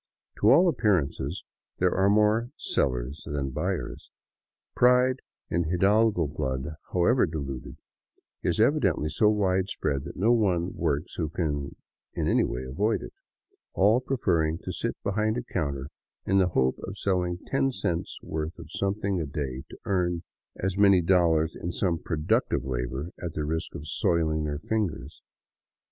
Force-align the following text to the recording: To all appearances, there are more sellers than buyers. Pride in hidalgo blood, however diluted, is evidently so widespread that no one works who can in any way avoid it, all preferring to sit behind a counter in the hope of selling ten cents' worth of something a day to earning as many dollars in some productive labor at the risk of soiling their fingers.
To 0.39 0.49
all 0.49 0.67
appearances, 0.67 1.43
there 1.77 1.93
are 1.93 2.09
more 2.09 2.49
sellers 2.57 3.21
than 3.27 3.51
buyers. 3.51 4.09
Pride 4.75 5.17
in 5.51 5.65
hidalgo 5.69 6.25
blood, 6.25 6.69
however 6.91 7.27
diluted, 7.27 7.77
is 8.41 8.59
evidently 8.59 9.09
so 9.09 9.29
widespread 9.29 10.05
that 10.05 10.15
no 10.17 10.31
one 10.31 10.73
works 10.73 11.13
who 11.17 11.29
can 11.29 11.75
in 12.15 12.27
any 12.27 12.43
way 12.43 12.63
avoid 12.63 13.03
it, 13.03 13.13
all 13.75 13.99
preferring 14.01 14.57
to 14.63 14.73
sit 14.73 14.97
behind 15.03 15.37
a 15.37 15.43
counter 15.43 15.89
in 16.25 16.39
the 16.39 16.47
hope 16.57 16.79
of 16.79 16.97
selling 16.97 17.37
ten 17.45 17.71
cents' 17.71 18.17
worth 18.23 18.57
of 18.57 18.71
something 18.71 19.21
a 19.21 19.27
day 19.27 19.61
to 19.69 19.77
earning 19.85 20.23
as 20.55 20.79
many 20.79 21.03
dollars 21.03 21.55
in 21.55 21.71
some 21.71 21.99
productive 21.99 22.65
labor 22.65 23.11
at 23.21 23.33
the 23.33 23.45
risk 23.45 23.75
of 23.75 23.85
soiling 23.87 24.45
their 24.45 24.57
fingers. 24.57 25.21